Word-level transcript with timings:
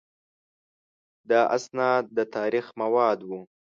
دا 1.29 1.41
اسناد 1.57 2.03
د 2.17 2.19
تاریخ 2.35 2.65
مواد 2.81 3.19
وو. 3.29 3.41